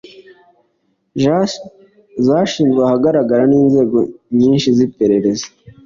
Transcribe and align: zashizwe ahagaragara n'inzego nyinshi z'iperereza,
zashizwe 2.25 2.79
ahagaragara 2.87 3.43
n'inzego 3.51 3.97
nyinshi 4.39 4.67
z'iperereza, 4.77 5.45